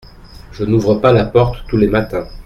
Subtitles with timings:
[0.51, 2.25] Je n’ouvre pas la porte tous les matins.